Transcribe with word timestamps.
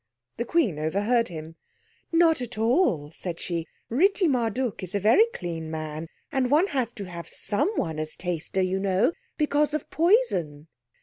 The 0.37 0.45
Queen 0.45 0.79
overheard 0.79 1.27
him. 1.27 1.57
"Not 2.11 2.41
at 2.41 2.57
all," 2.57 3.11
said 3.11 3.39
she. 3.39 3.67
"Ritti 3.91 4.27
Marduk 4.27 4.81
is 4.81 4.95
a 4.95 4.99
very 4.99 5.25
clean 5.31 5.69
man. 5.69 6.07
And 6.31 6.49
one 6.49 6.65
has 6.69 6.91
to 6.93 7.03
have 7.05 7.29
someone 7.29 7.99
as 7.99 8.15
taster, 8.15 8.63
you 8.63 8.79
know, 8.79 9.11
because 9.37 9.75
of 9.75 9.91
poison." 9.91 10.69